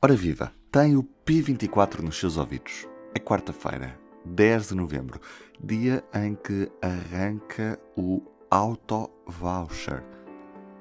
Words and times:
Ora 0.00 0.14
viva, 0.14 0.52
tem 0.70 0.96
o 0.96 1.02
P24 1.26 2.02
nos 2.02 2.20
seus 2.20 2.36
ouvidos. 2.36 2.86
É 3.12 3.18
quarta-feira, 3.18 3.98
10 4.24 4.68
de 4.68 4.76
novembro, 4.76 5.20
dia 5.60 6.04
em 6.14 6.36
que 6.36 6.70
arranca 6.80 7.76
o 7.96 8.22
Auto 8.48 9.10
Voucher. 9.26 10.04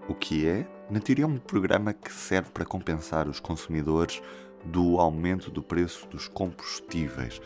O 0.07 0.13
que 0.13 0.47
é? 0.47 0.69
Na 0.87 0.99
teoria, 0.99 1.25
é 1.25 1.27
um 1.27 1.39
programa 1.39 1.93
que 1.93 2.13
serve 2.13 2.51
para 2.51 2.63
compensar 2.63 3.27
os 3.27 3.39
consumidores 3.39 4.21
do 4.63 4.99
aumento 4.99 5.49
do 5.49 5.63
preço 5.63 6.07
dos 6.09 6.27
combustíveis, 6.27 7.41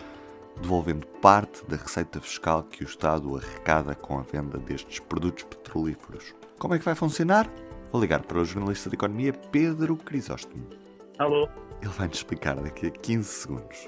devolvendo 0.62 1.08
parte 1.08 1.66
da 1.68 1.78
receita 1.78 2.20
fiscal 2.20 2.64
que 2.64 2.84
o 2.84 2.86
Estado 2.86 3.38
arrecada 3.38 3.96
com 3.96 4.20
a 4.20 4.24
venda 4.24 4.58
destes 4.58 5.00
produtos 5.00 5.46
petrolíferos. 5.46 6.36
Como 6.60 6.76
é 6.76 6.80
que 6.80 6.84
vai 6.84 6.96
funcionar? 6.96 7.50
Vou 7.94 8.02
ligar 8.02 8.24
para 8.24 8.40
o 8.40 8.44
jornalista 8.44 8.90
de 8.90 8.98
economia 8.98 9.32
Pedro 9.32 9.96
Crisóstomo. 9.96 10.81
Alô? 11.22 11.48
Ele 11.84 11.92
vai-nos 11.92 12.18
explicar 12.18 12.56
daqui 12.56 12.88
a 12.88 12.90
15 12.90 13.24
segundos. 13.24 13.88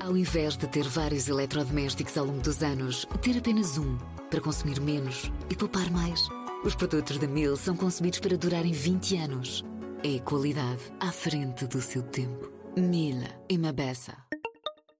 Ao 0.00 0.16
invés 0.16 0.56
de 0.56 0.66
ter 0.66 0.84
vários 0.84 1.28
eletrodomésticos 1.28 2.16
ao 2.16 2.24
longo 2.24 2.40
dos 2.40 2.62
anos, 2.62 3.06
ter 3.20 3.36
apenas 3.36 3.76
um 3.76 3.98
para 4.30 4.40
consumir 4.40 4.80
menos 4.80 5.30
e 5.50 5.54
poupar 5.54 5.90
mais. 5.90 6.26
Os 6.64 6.74
produtos 6.74 7.18
da 7.18 7.26
Mil 7.26 7.54
são 7.54 7.76
concebidos 7.76 8.18
para 8.18 8.38
durarem 8.38 8.72
20 8.72 9.16
anos. 9.18 9.62
É 10.02 10.18
qualidade 10.20 10.80
à 11.00 11.12
frente 11.12 11.66
do 11.66 11.82
seu 11.82 12.02
tempo. 12.02 12.50
Mil 12.78 13.18
e 13.50 13.58
uma 13.58 13.70
beça. 13.70 14.16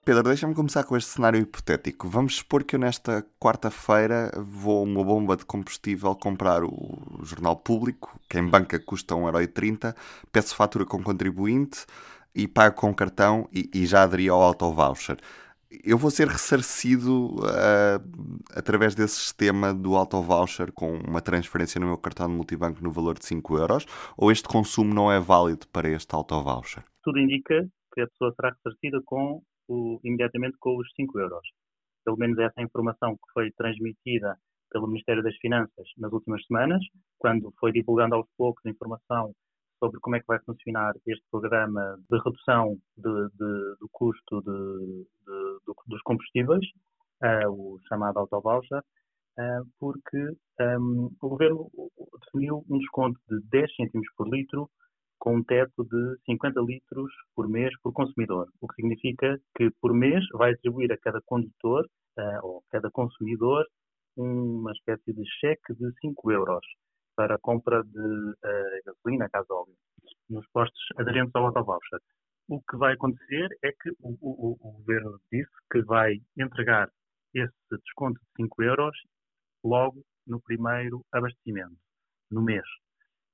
Pedro, 0.04 0.24
deixa-me 0.24 0.54
começar 0.54 0.84
com 0.84 0.98
este 0.98 1.12
cenário 1.12 1.40
hipotético. 1.40 2.08
Vamos 2.08 2.36
supor 2.36 2.62
que 2.62 2.76
eu 2.76 2.80
nesta 2.80 3.24
quarta-feira 3.40 4.30
vou 4.36 4.80
a 4.80 4.82
uma 4.82 5.02
bomba 5.02 5.34
de 5.34 5.46
combustível 5.46 6.14
comprar 6.14 6.62
o 6.62 7.11
jornal 7.24 7.56
público, 7.56 8.18
que 8.28 8.38
em 8.38 8.46
banca 8.46 8.78
custa 8.78 9.14
1,30€, 9.14 9.94
peço 10.30 10.56
fatura 10.56 10.84
com 10.84 11.02
contribuinte 11.02 11.86
e 12.34 12.48
pago 12.48 12.76
com 12.76 12.94
cartão 12.94 13.48
e, 13.52 13.70
e 13.74 13.86
já 13.86 14.02
aderi 14.02 14.28
ao 14.28 14.40
auto 14.40 14.70
voucher. 14.72 15.16
Eu 15.82 15.96
vou 15.96 16.10
ser 16.10 16.28
ressarcido 16.28 17.36
uh, 17.36 18.42
através 18.54 18.94
desse 18.94 19.14
sistema 19.14 19.72
do 19.72 19.96
auto 19.96 20.20
voucher 20.20 20.70
com 20.72 20.98
uma 20.98 21.22
transferência 21.22 21.80
no 21.80 21.86
meu 21.86 21.96
cartão 21.96 22.28
de 22.28 22.34
multibanco 22.34 22.82
no 22.84 22.90
valor 22.90 23.18
de 23.18 23.24
5 23.24 23.56
euros 23.56 23.86
ou 24.16 24.30
este 24.30 24.46
consumo 24.46 24.92
não 24.92 25.10
é 25.10 25.18
válido 25.18 25.66
para 25.68 25.88
este 25.88 26.14
auto 26.14 26.42
voucher? 26.42 26.84
Tudo 27.02 27.18
indica 27.18 27.66
que 27.94 28.00
a 28.02 28.06
pessoa 28.06 28.34
será 28.34 28.50
ressarcida 28.50 29.00
com 29.04 29.42
o, 29.68 29.98
imediatamente 30.04 30.56
com 30.58 30.76
os 30.76 30.86
5 30.94 31.18
euros. 31.18 31.48
Pelo 32.04 32.18
menos 32.18 32.38
essa 32.38 32.60
é 32.60 32.64
informação 32.64 33.14
que 33.14 33.32
foi 33.32 33.50
transmitida 33.52 34.36
pelo 34.72 34.88
Ministério 34.88 35.22
das 35.22 35.36
Finanças 35.36 35.86
nas 35.98 36.12
últimas 36.12 36.44
semanas, 36.46 36.82
quando 37.18 37.52
foi 37.60 37.70
divulgando 37.70 38.14
aos 38.14 38.26
poucos 38.36 38.64
a 38.66 38.70
informação 38.70 39.32
sobre 39.78 40.00
como 40.00 40.16
é 40.16 40.20
que 40.20 40.26
vai 40.26 40.38
funcionar 40.40 40.94
este 41.06 41.24
programa 41.30 41.98
de 42.08 42.18
redução 42.18 42.78
de, 42.96 43.28
de, 43.30 43.76
do 43.80 43.88
custo 43.90 44.40
de, 44.40 45.06
dos 45.86 46.02
combustíveis, 46.02 46.64
uh, 47.22 47.50
o 47.50 47.78
chamado 47.88 48.18
autovoucher, 48.18 48.78
uh, 48.78 49.66
porque 49.78 50.36
um, 50.60 51.10
o 51.20 51.28
governo 51.28 51.70
definiu 52.24 52.64
um 52.70 52.78
desconto 52.78 53.18
de 53.28 53.40
10 53.50 53.74
cêntimos 53.74 54.06
por 54.16 54.28
litro 54.28 54.70
com 55.18 55.36
um 55.36 55.44
teto 55.44 55.84
de 55.84 56.16
50 56.26 56.60
litros 56.60 57.12
por 57.34 57.48
mês 57.48 57.72
por 57.82 57.92
consumidor, 57.92 58.48
o 58.60 58.68
que 58.68 58.74
significa 58.76 59.38
que 59.56 59.70
por 59.80 59.92
mês 59.92 60.24
vai 60.34 60.52
atribuir 60.52 60.92
a 60.92 60.98
cada 60.98 61.20
condutor 61.26 61.84
uh, 62.18 62.46
ou 62.46 62.62
cada 62.70 62.90
consumidor 62.90 63.66
uma 64.16 64.72
espécie 64.72 65.12
de 65.12 65.24
cheque 65.40 65.74
de 65.74 65.92
5 66.00 66.32
euros 66.32 66.64
para 67.16 67.36
a 67.36 67.38
compra 67.38 67.82
de 67.82 67.98
uh, 67.98 68.82
gasolina, 68.84 69.28
gasóleo, 69.32 69.74
nos 70.28 70.46
postos 70.52 70.82
aderentes 70.96 71.34
ao 71.34 71.46
autovoucher. 71.46 72.00
O 72.48 72.60
que 72.62 72.76
vai 72.76 72.94
acontecer 72.94 73.48
é 73.62 73.70
que 73.72 73.90
o, 74.00 74.16
o, 74.20 74.58
o, 74.60 74.72
governo 74.78 75.20
disse 75.30 75.50
que 75.70 75.82
vai 75.82 76.20
entregar 76.36 76.90
esse 77.34 77.54
desconto 77.70 78.20
de 78.20 78.44
5 78.44 78.62
euros 78.62 78.96
logo 79.64 80.02
no 80.26 80.40
primeiro 80.40 81.04
abastecimento, 81.12 81.76
no 82.30 82.42
mês. 82.42 82.64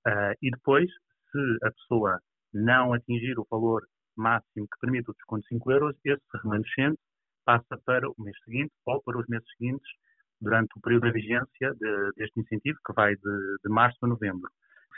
Uh, 0.06 0.34
e 0.43 0.50
depois, 0.50 0.91
se 1.31 1.67
a 1.67 1.71
pessoa 1.71 2.21
não 2.53 2.93
atingir 2.93 3.38
o 3.38 3.47
valor 3.50 3.83
máximo 4.17 4.67
que 4.67 4.81
permite 4.81 5.11
o 5.11 5.15
desconto 5.15 5.43
de 5.43 5.49
5 5.49 5.72
euros, 5.72 5.97
esse 6.05 6.22
remanescente 6.43 6.99
passa 7.44 7.78
para 7.84 8.09
o 8.09 8.15
mês 8.19 8.37
seguinte 8.44 8.72
ou 8.87 9.03
para 9.03 9.19
os 9.19 9.27
meses 9.27 9.47
seguintes 9.56 9.88
durante 10.41 10.71
o 10.76 10.81
período 10.81 11.03
da 11.06 11.12
vigência 11.12 11.75
de, 11.75 12.12
deste 12.16 12.41
incentivo, 12.41 12.78
que 12.87 12.93
vai 12.93 13.15
de, 13.15 13.56
de 13.65 13.71
março 13.71 13.99
a 14.03 14.09
novembro. 14.09 14.50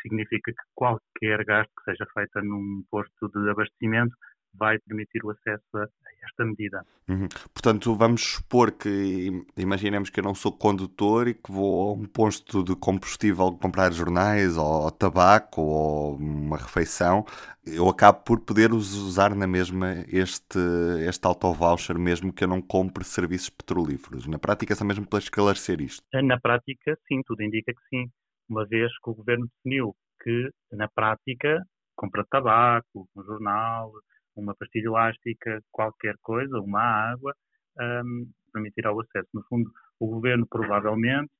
Significa 0.02 0.52
que 0.52 0.62
qualquer 0.74 1.44
gasto 1.44 1.70
que 1.76 1.84
seja 1.84 2.06
feito 2.14 2.40
num 2.42 2.82
posto 2.90 3.28
de 3.28 3.50
abastecimento 3.50 4.16
vai 4.54 4.78
permitir 4.78 5.24
o 5.24 5.30
acesso 5.30 5.76
a 5.76 5.86
esta 6.22 6.44
medida. 6.44 6.84
Uhum. 7.08 7.28
Portanto, 7.52 7.94
vamos 7.94 8.22
supor 8.22 8.72
que, 8.72 9.44
imaginemos 9.56 10.10
que 10.10 10.20
eu 10.20 10.24
não 10.24 10.34
sou 10.34 10.52
condutor 10.52 11.28
e 11.28 11.34
que 11.34 11.50
vou 11.50 11.90
a 11.90 11.92
um 11.94 12.04
posto 12.04 12.62
de 12.62 12.76
combustível 12.76 13.52
comprar 13.52 13.92
jornais 13.92 14.56
ou 14.56 14.90
tabaco 14.90 15.62
ou 15.62 16.16
uma 16.16 16.56
refeição, 16.56 17.24
eu 17.66 17.88
acabo 17.88 18.20
por 18.20 18.40
poder 18.40 18.72
usar 18.72 19.34
na 19.34 19.46
mesma 19.46 20.04
este, 20.08 20.58
este 21.06 21.26
auto-voucher 21.26 21.98
mesmo 21.98 22.32
que 22.32 22.44
eu 22.44 22.48
não 22.48 22.60
compre 22.60 23.04
serviços 23.04 23.50
petrolíferos. 23.50 24.26
Na 24.26 24.38
prática, 24.38 24.74
só 24.74 24.84
mesmo 24.84 25.06
para 25.06 25.18
esclarecer 25.18 25.80
isto. 25.80 26.02
Na 26.12 26.38
prática, 26.38 26.98
sim, 27.08 27.22
tudo 27.26 27.42
indica 27.42 27.72
que 27.72 27.88
sim. 27.88 28.10
Uma 28.48 28.66
vez 28.66 28.90
que 29.02 29.10
o 29.10 29.14
governo 29.14 29.48
definiu 29.56 29.94
que, 30.22 30.50
na 30.72 30.88
prática, 30.88 31.64
compra 31.96 32.24
tabaco, 32.30 33.08
um 33.16 33.22
jornal, 33.22 33.92
uma 34.40 34.54
pastilha 34.54 34.86
elástica, 34.86 35.62
qualquer 35.70 36.16
coisa, 36.22 36.60
uma 36.60 36.80
água, 36.80 37.34
um, 37.78 38.30
permitirá 38.52 38.92
o 38.92 39.00
acesso. 39.00 39.28
No 39.32 39.42
fundo, 39.44 39.70
o 39.98 40.06
governo 40.06 40.46
provavelmente 40.48 41.30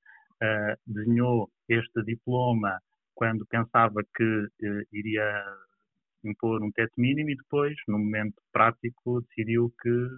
uh, 0.43 0.77
desenhou 0.87 1.51
este 1.69 2.03
diploma 2.05 2.79
quando 3.15 3.47
pensava 3.47 4.03
que 4.15 4.25
uh, 4.25 4.83
iria 4.93 5.45
impor 6.25 6.63
um 6.63 6.71
teto 6.73 6.93
mínimo 6.99 7.31
e 7.31 7.37
depois, 7.37 7.75
no 7.89 7.99
momento 7.99 8.37
prático, 8.53 9.23
decidiu 9.23 9.73
que 9.81 10.09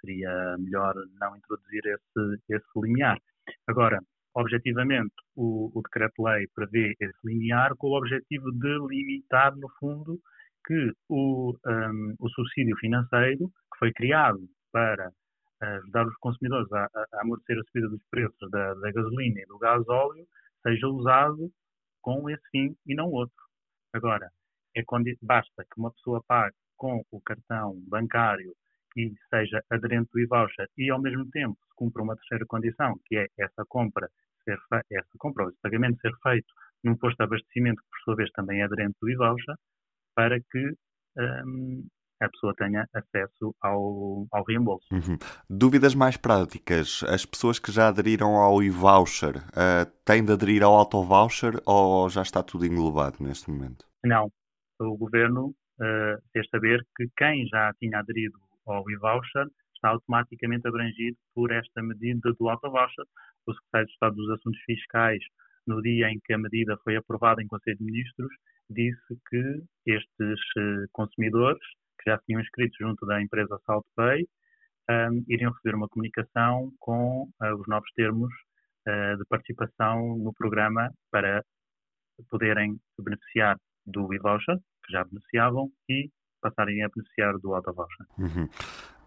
seria 0.00 0.56
melhor 0.58 0.94
não 1.20 1.36
introduzir 1.36 1.82
esse, 1.86 2.42
esse 2.48 2.66
limiar. 2.76 3.18
Agora, 3.66 4.00
objetivamente, 4.34 5.14
o, 5.34 5.70
o 5.74 5.82
decreto-lei 5.82 6.46
prevê 6.54 6.94
esse 7.00 7.18
limiar 7.24 7.74
com 7.76 7.88
o 7.88 7.98
objetivo 7.98 8.52
de 8.52 8.78
limitar, 8.88 9.56
no 9.56 9.68
fundo, 9.78 10.20
que 10.66 10.92
o, 11.08 11.54
um, 11.66 12.14
o 12.18 12.28
subsídio 12.30 12.76
financeiro, 12.76 13.48
que 13.48 13.78
foi 13.78 13.92
criado 13.92 14.40
para 14.72 15.10
ajudar 15.60 16.06
os 16.06 16.16
consumidores 16.16 16.70
a, 16.72 16.84
a 16.84 17.22
amortecer 17.22 17.58
a 17.58 17.62
subida 17.64 17.88
dos 17.88 18.02
preços 18.10 18.50
da, 18.50 18.74
da 18.74 18.92
gasolina 18.92 19.40
e 19.40 19.46
do 19.46 19.58
gás 19.58 19.82
óleo, 19.88 20.26
seja 20.62 20.86
usado 20.88 21.50
com 22.02 22.28
esse 22.28 22.42
fim 22.50 22.76
e 22.86 22.94
não 22.94 23.10
outro. 23.10 23.36
Agora, 23.92 24.28
é 24.76 24.82
basta 25.22 25.64
que 25.64 25.78
uma 25.80 25.90
pessoa 25.92 26.22
pague 26.26 26.54
com 26.76 27.02
o 27.10 27.20
cartão 27.22 27.80
bancário 27.88 28.52
e 28.96 29.12
seja 29.30 29.62
aderente 29.70 30.10
do 30.12 30.20
e-voucher 30.20 30.68
e, 30.76 30.90
ao 30.90 31.00
mesmo 31.00 31.28
tempo, 31.30 31.56
se 31.66 31.74
cumpra 31.74 32.02
uma 32.02 32.16
terceira 32.16 32.44
condição, 32.46 32.98
que 33.06 33.16
é 33.16 33.26
essa 33.38 33.64
compra 33.68 34.08
ser 34.44 34.58
essa 34.92 35.10
compra, 35.18 35.48
esse 35.48 35.60
pagamento 35.60 36.00
ser 36.00 36.12
feito 36.22 36.46
num 36.84 36.96
posto 36.96 37.16
de 37.16 37.24
abastecimento 37.24 37.82
que, 37.82 37.88
por 37.90 38.00
sua 38.04 38.16
vez, 38.16 38.30
também 38.32 38.60
é 38.60 38.64
aderente 38.64 38.96
do 39.00 39.10
e-voucher, 39.10 39.56
para 40.16 40.40
que 40.40 40.74
um, 41.18 41.86
a 42.20 42.28
pessoa 42.28 42.54
tenha 42.56 42.88
acesso 42.94 43.54
ao, 43.60 44.26
ao 44.32 44.44
reembolso. 44.44 44.86
Uhum. 44.90 45.18
Dúvidas 45.48 45.94
mais 45.94 46.16
práticas. 46.16 47.02
As 47.04 47.26
pessoas 47.26 47.58
que 47.58 47.70
já 47.70 47.88
aderiram 47.88 48.36
ao 48.36 48.62
e-voucher 48.62 49.36
uh, 49.36 49.86
têm 50.04 50.24
de 50.24 50.32
aderir 50.32 50.62
ao 50.62 50.74
auto-voucher 50.74 51.60
ou 51.66 52.08
já 52.08 52.22
está 52.22 52.42
tudo 52.42 52.64
englobado 52.64 53.16
neste 53.20 53.50
momento? 53.50 53.84
Não. 54.04 54.30
O 54.80 54.96
governo 54.96 55.48
uh, 55.48 56.22
fez 56.32 56.48
saber 56.50 56.84
que 56.96 57.06
quem 57.16 57.46
já 57.48 57.72
tinha 57.78 57.98
aderido 57.98 58.38
ao 58.66 58.88
e-voucher 58.90 59.46
está 59.74 59.90
automaticamente 59.90 60.66
abrangido 60.66 61.16
por 61.34 61.52
esta 61.52 61.82
medida 61.82 62.32
do 62.38 62.48
auto-voucher. 62.48 63.04
O 63.46 63.52
Secretário 63.52 63.86
de 63.86 63.92
Estado 63.92 64.16
dos 64.16 64.30
Assuntos 64.30 64.60
Fiscais, 64.64 65.22
no 65.66 65.82
dia 65.82 66.08
em 66.10 66.20
que 66.24 66.32
a 66.32 66.38
medida 66.38 66.76
foi 66.84 66.96
aprovada 66.96 67.42
em 67.42 67.46
Conselho 67.46 67.78
de 67.78 67.84
Ministros, 67.84 68.30
disse 68.70 69.20
que 69.28 69.62
estes 69.86 70.40
uh, 70.58 70.86
consumidores, 70.92 71.60
que 72.00 72.10
já 72.10 72.18
tinham 72.26 72.40
inscrito 72.40 72.76
junto 72.80 73.06
da 73.06 73.20
empresa 73.20 73.58
SaltPay, 73.66 74.26
um, 74.88 75.24
iriam 75.28 75.52
receber 75.52 75.76
uma 75.76 75.88
comunicação 75.88 76.72
com 76.78 77.24
uh, 77.24 77.54
os 77.58 77.66
novos 77.66 77.90
termos 77.94 78.32
uh, 78.88 79.16
de 79.18 79.24
participação 79.28 80.16
no 80.18 80.32
programa 80.34 80.90
para 81.10 81.42
poderem 82.30 82.78
beneficiar 82.98 83.56
do 83.84 84.12
e-voucher, 84.14 84.56
que 84.84 84.92
já 84.92 85.04
beneficiavam, 85.04 85.70
e 85.88 86.10
passarem 86.40 86.82
a 86.84 86.88
beneficiar 86.88 87.38
do 87.38 87.54
auto-voucher. 87.54 88.06
Uhum. 88.18 88.48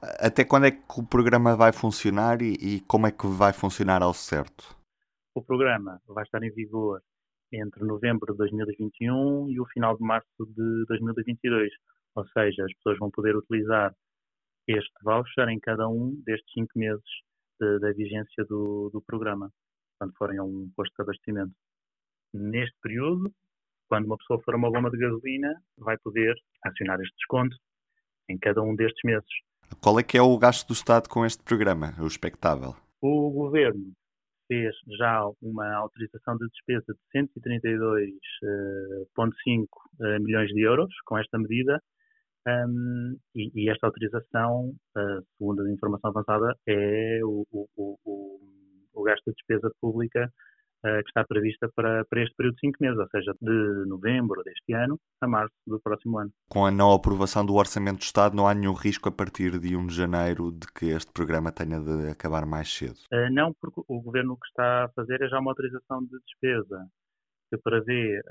Até 0.02 0.46
quando 0.46 0.66
é 0.66 0.72
que 0.72 0.82
o 0.98 1.06
programa 1.06 1.56
vai 1.56 1.74
funcionar 1.74 2.42
e, 2.42 2.54
e 2.54 2.80
como 2.82 3.08
é 3.08 3.12
que 3.12 3.28
vai 3.28 3.52
funcionar 3.52 4.02
ao 4.02 4.14
certo? 4.14 4.79
O 5.40 5.42
programa 5.42 6.02
vai 6.06 6.26
estar 6.26 6.44
em 6.44 6.52
vigor 6.52 7.02
entre 7.54 7.86
novembro 7.86 8.34
de 8.34 8.38
2021 8.40 9.50
e 9.50 9.58
o 9.58 9.66
final 9.68 9.96
de 9.96 10.04
março 10.04 10.28
de 10.38 10.86
2022. 10.86 11.72
Ou 12.16 12.28
seja, 12.28 12.66
as 12.66 12.74
pessoas 12.74 12.98
vão 13.00 13.10
poder 13.10 13.38
utilizar 13.38 13.96
este 14.68 14.92
voucher 15.02 15.48
em 15.48 15.58
cada 15.58 15.88
um 15.88 16.22
destes 16.26 16.52
cinco 16.54 16.78
meses 16.78 17.10
da 17.58 17.90
vigência 17.94 18.44
do, 18.50 18.90
do 18.92 19.02
programa, 19.02 19.50
quando 19.98 20.14
forem 20.18 20.40
a 20.40 20.44
um 20.44 20.70
posto 20.76 20.94
de 20.94 21.04
abastecimento. 21.04 21.56
Neste 22.34 22.76
período, 22.82 23.34
quando 23.88 24.08
uma 24.08 24.18
pessoa 24.18 24.42
for 24.44 24.56
a 24.56 24.58
uma 24.58 24.70
bomba 24.70 24.92
de 24.92 24.98
gasolina, 24.98 25.54
vai 25.78 25.98
poder 26.00 26.36
acionar 26.66 27.00
este 27.00 27.16
desconto 27.16 27.56
em 28.28 28.38
cada 28.38 28.62
um 28.62 28.76
destes 28.76 29.00
meses. 29.06 29.30
Qual 29.82 29.98
é 29.98 30.04
que 30.04 30.18
é 30.18 30.22
o 30.22 30.38
gasto 30.38 30.68
do 30.68 30.74
Estado 30.74 31.08
com 31.08 31.26
este 31.26 31.42
programa, 31.44 31.96
o 31.98 32.08
expectável? 32.08 32.76
O 33.02 33.32
Governo 33.32 33.94
fez 34.50 34.76
já 34.98 35.24
uma 35.42 35.74
autorização 35.76 36.36
de 36.38 36.48
despesa 36.50 36.94
de 36.94 37.00
132,5 37.14 38.10
eh, 38.44 39.06
eh, 40.02 40.20
milhões 40.20 40.50
de 40.50 40.62
euros 40.62 40.94
com 41.06 41.18
esta 41.18 41.38
medida 41.38 41.82
um, 42.48 43.18
e, 43.36 43.52
e, 43.54 43.70
esta 43.70 43.88
autorização, 43.88 44.74
uh, 44.98 45.22
segundo 45.38 45.62
a 45.62 45.72
informação 45.72 46.10
avançada, 46.10 46.56
é 46.68 47.20
o, 47.24 47.46
o, 47.52 47.68
o, 47.78 48.40
o 48.94 49.04
gasto 49.04 49.26
de 49.26 49.34
despesa 49.36 49.70
pública 49.82 50.32
que 50.82 51.10
está 51.10 51.26
prevista 51.26 51.70
para, 51.76 52.06
para 52.06 52.24
este 52.24 52.36
período 52.36 52.56
de 52.56 52.62
cinco 52.62 52.78
meses, 52.80 52.98
ou 52.98 53.08
seja, 53.10 53.34
de 53.42 53.86
novembro 53.88 54.42
deste 54.44 54.74
ano 54.74 55.00
a 55.22 55.28
março 55.28 55.54
do 55.68 55.80
próximo 55.80 56.20
ano. 56.20 56.32
Com 56.50 56.66
a 56.66 56.72
não 56.72 56.94
aprovação 56.94 57.46
do 57.46 57.56
Orçamento 57.56 57.98
do 57.98 58.04
Estado, 58.04 58.36
não 58.36 58.48
há 58.48 58.54
nenhum 58.54 58.74
risco 58.74 59.10
a 59.10 59.12
partir 59.12 59.60
de 59.60 59.76
1 59.76 59.88
de 59.88 59.96
janeiro 59.96 60.52
de 60.52 60.68
que 60.74 60.86
este 60.86 61.12
programa 61.12 61.52
tenha 61.52 61.80
de 61.80 62.10
acabar 62.10 62.46
mais 62.46 62.72
cedo? 62.72 62.96
Uh, 63.12 63.32
não, 63.32 63.54
porque 63.60 63.82
o 63.88 64.02
Governo 64.02 64.34
o 64.34 64.38
que 64.38 64.48
está 64.48 64.86
a 64.86 64.90
fazer 64.90 65.22
é 65.22 65.28
já 65.28 65.40
uma 65.40 65.52
autorização 65.52 66.04
de 66.04 66.18
despesa 66.26 66.88
que 67.50 67.58
prevê, 67.58 68.22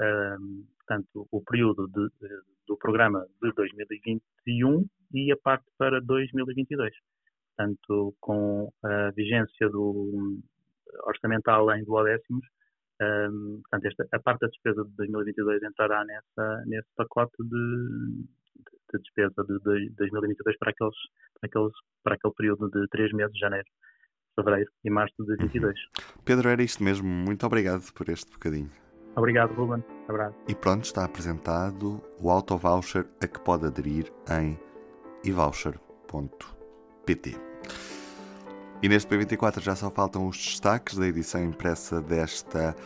um, 0.40 0.64
portanto, 0.78 1.26
o 1.30 1.42
período 1.42 1.88
de, 1.88 2.08
de, 2.20 2.34
do 2.66 2.76
programa 2.76 3.26
de 3.42 3.52
2021 3.52 4.86
e 5.12 5.32
a 5.32 5.36
parte 5.36 5.64
para 5.76 6.00
2022. 6.00 6.92
Portanto, 7.56 8.14
com 8.20 8.72
a 8.84 9.10
vigência 9.10 9.68
do 9.68 10.38
orçamental 11.04 11.70
em 11.74 11.84
duodécimos, 11.84 12.44
um, 13.00 13.60
portanto, 13.62 13.86
esta, 13.86 14.08
a 14.12 14.20
parte 14.20 14.40
da 14.40 14.48
despesa 14.48 14.84
de 14.84 14.90
2022 14.96 15.62
entrará 15.62 16.04
nessa, 16.04 16.64
nesse 16.66 16.88
pacote 16.96 17.36
de, 17.38 18.26
de 18.92 18.98
despesa 19.00 19.44
de, 19.44 19.56
de 19.60 19.90
2022 19.90 20.58
para, 20.58 20.70
aqueles, 20.70 20.96
para, 21.40 21.48
aqueles, 21.48 21.72
para 22.02 22.16
aquele 22.16 22.34
período 22.34 22.68
de 22.70 22.88
três 22.88 23.12
meses, 23.12 23.38
janeiro, 23.38 23.68
fevereiro 24.34 24.68
e 24.84 24.90
março 24.90 25.14
de 25.20 25.26
2022. 25.26 25.74
Uhum. 25.74 26.22
Pedro, 26.24 26.48
era 26.48 26.60
isto 26.62 26.82
mesmo. 26.82 27.06
Muito 27.08 27.46
obrigado 27.46 27.92
por 27.92 28.08
este 28.08 28.32
bocadinho. 28.32 28.70
Obrigado, 29.16 29.54
Ruben. 29.54 29.84
Abraço. 30.08 30.36
E 30.48 30.54
pronto, 30.54 30.84
está 30.84 31.04
apresentado 31.04 32.02
o 32.20 32.30
auto-voucher 32.30 33.06
a 33.22 33.26
que 33.26 33.40
pode 33.40 33.66
aderir 33.66 34.12
em 34.30 34.58
evoucher.pt. 35.24 37.47
E 38.80 38.88
neste 38.88 39.12
P24 39.12 39.60
já 39.60 39.74
só 39.74 39.90
faltam 39.90 40.28
os 40.28 40.36
destaques 40.36 40.96
da 40.96 41.06
edição 41.06 41.42
impressa 41.42 42.00
desta 42.00 42.76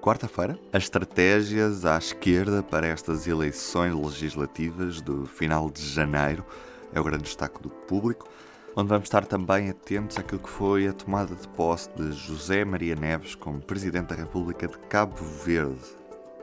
quarta-feira. 0.00 0.56
As 0.72 0.84
estratégias 0.84 1.84
à 1.84 1.98
esquerda 1.98 2.62
para 2.62 2.86
estas 2.86 3.26
eleições 3.26 3.92
legislativas 3.92 5.00
do 5.00 5.26
final 5.26 5.68
de 5.68 5.84
janeiro 5.84 6.44
é 6.92 7.00
o 7.00 7.04
grande 7.04 7.24
destaque 7.24 7.60
do 7.60 7.70
público, 7.70 8.28
onde 8.76 8.88
vamos 8.88 9.06
estar 9.06 9.26
também 9.26 9.68
atentos 9.68 10.16
àquilo 10.16 10.40
que 10.40 10.48
foi 10.48 10.86
a 10.86 10.92
tomada 10.92 11.34
de 11.34 11.48
posse 11.48 11.90
de 11.96 12.12
José 12.12 12.64
Maria 12.64 12.94
Neves 12.94 13.34
como 13.34 13.60
Presidente 13.60 14.10
da 14.10 14.14
República 14.14 14.68
de 14.68 14.78
Cabo 14.88 15.16
Verde. 15.44 15.80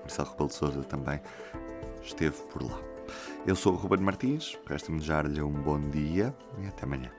Marcelo 0.02 0.30
Rebelo 0.32 0.50
de 0.50 0.56
Sousa 0.56 0.84
também 0.84 1.22
esteve 2.04 2.36
por 2.52 2.64
lá. 2.64 2.80
Eu 3.48 3.56
sou 3.56 3.74
o 3.74 3.78
Ruben 3.78 4.02
Martins, 4.02 4.58
resta-me 4.68 4.98
desejar-lhe 4.98 5.42
um 5.42 5.54
bom 5.54 5.80
dia 5.90 6.36
e 6.62 6.68
até 6.68 6.84
amanhã. 6.84 7.19